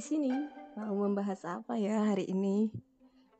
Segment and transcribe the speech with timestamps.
[0.00, 0.32] sini
[0.80, 2.72] mau membahas apa ya hari ini?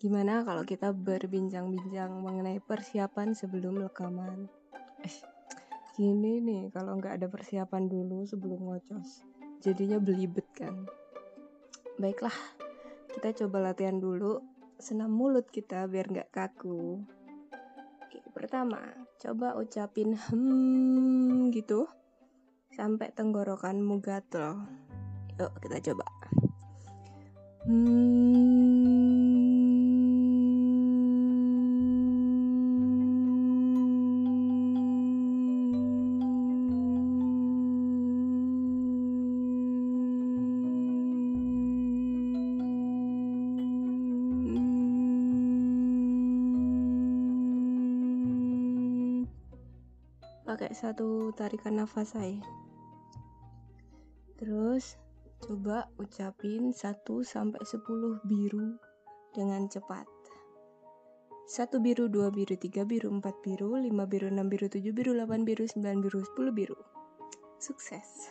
[0.00, 4.48] Gimana kalau kita berbincang-bincang mengenai persiapan sebelum rekaman?
[5.04, 5.16] Eh,
[5.92, 9.20] gini nih, kalau nggak ada persiapan dulu sebelum ngocos,
[9.60, 10.88] jadinya belibet kan.
[12.00, 12.32] Baiklah,
[13.12, 14.40] kita coba latihan dulu
[14.80, 17.04] senam mulut kita biar nggak kaku.
[18.08, 18.80] Oke, pertama,
[19.20, 21.84] coba ucapin hmm gitu
[22.72, 24.64] sampai tenggorokanmu gatel.
[25.40, 26.04] Yuk kita coba.
[27.64, 28.60] Hmm.
[50.50, 52.42] pakai satu tarikan nafas saya
[54.34, 54.98] terus
[55.40, 57.80] coba ucapin 1 sampai 10
[58.28, 58.76] biru
[59.32, 60.04] dengan cepat
[61.50, 65.42] satu biru, dua biru, tiga biru, empat biru, lima biru, enam biru, tujuh biru, delapan
[65.42, 66.78] biru, sembilan biru, sepuluh biru.
[67.58, 68.30] Sukses.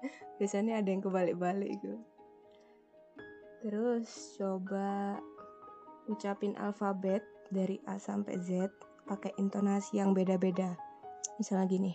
[0.40, 2.00] Biasanya ada yang kebalik-balik gitu.
[3.60, 4.08] Terus
[4.40, 5.20] coba
[6.08, 7.20] ucapin alfabet
[7.52, 8.72] dari A sampai Z
[9.04, 10.80] pakai intonasi yang beda-beda.
[11.36, 11.92] Misalnya gini.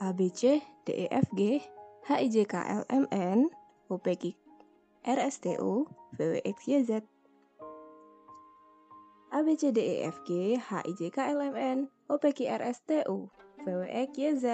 [0.00, 0.56] A B C
[0.88, 1.60] D E F G
[2.02, 3.46] H I J K L M N
[3.86, 4.34] O P Q
[5.06, 7.06] R S T U V W X Y Z.
[9.30, 11.78] A B C D E F G H I J K L M N
[12.10, 13.30] O P Q R S T U
[13.62, 14.46] V W X Y Z.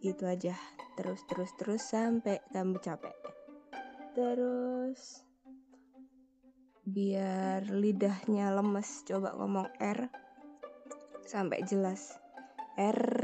[0.00, 0.56] Gitu aja.
[0.96, 3.12] Terus terus terus sampai kamu capek.
[4.16, 5.20] Terus
[6.84, 10.12] Biar lidahnya lemes Coba ngomong R
[11.24, 12.20] sampai jelas.
[12.76, 13.23] R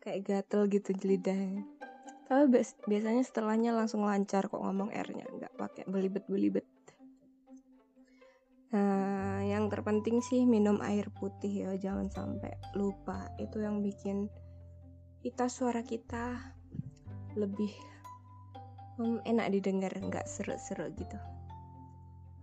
[0.00, 1.66] kayak gatel gitu lidahnya
[2.26, 2.50] tapi
[2.90, 6.66] biasanya setelahnya langsung lancar kok ngomong R-nya nggak pakai belibet-belibet.
[8.74, 13.30] Nah yang terpenting sih minum air putih ya jangan sampai lupa.
[13.38, 14.26] Itu yang bikin
[15.22, 16.34] kita suara kita
[17.38, 17.70] lebih
[18.98, 21.18] hmm, enak didengar nggak seru-seru gitu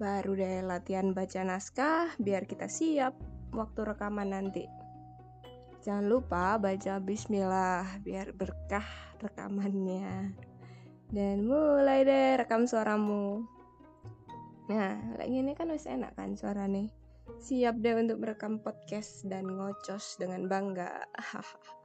[0.01, 3.13] baru deh latihan baca naskah biar kita siap
[3.53, 4.65] waktu rekaman nanti.
[5.83, 8.87] Jangan lupa baca bismillah biar berkah
[9.19, 10.31] rekamannya.
[11.13, 13.45] Dan mulai deh rekam suaramu.
[14.71, 16.89] Nah kayak gini kan wis enak kan suara nih.
[17.43, 21.03] Siap deh untuk merekam podcast dan ngocos dengan bangga.
[21.19, 21.71] hahaha